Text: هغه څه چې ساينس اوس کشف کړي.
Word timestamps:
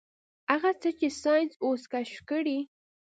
هغه 0.51 0.71
څه 0.81 0.89
چې 0.99 1.07
ساينس 1.21 1.53
اوس 1.65 1.81
کشف 1.93 2.19
کړي. 2.29 2.57